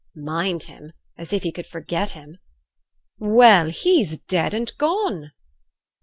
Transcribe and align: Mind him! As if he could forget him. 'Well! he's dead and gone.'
Mind 0.15 0.63
him! 0.63 0.93
As 1.15 1.31
if 1.31 1.43
he 1.43 1.51
could 1.51 1.67
forget 1.67 2.09
him. 2.17 2.39
'Well! 3.19 3.69
he's 3.69 4.17
dead 4.17 4.51
and 4.55 4.75
gone.' 4.79 5.31